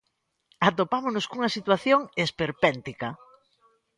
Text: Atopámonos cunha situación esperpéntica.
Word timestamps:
Atopámonos 0.69 1.25
cunha 1.29 1.53
situación 1.57 1.99
esperpéntica. 2.25 3.09